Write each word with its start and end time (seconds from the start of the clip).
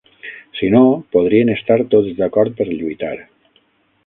Si 0.59 0.69
no, 0.75 0.81
podrien 1.17 1.53
estar 1.57 1.77
tots 1.93 2.17
d'acord 2.23 2.59
per 2.63 2.69
lluitar. 2.73 3.15